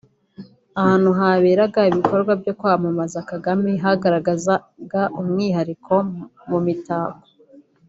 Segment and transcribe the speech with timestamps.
[0.79, 5.93] ahantu haberaga ibikorwa byo kwamamaza Kagame hagaragazaga umwihariko
[6.49, 7.23] mu mitako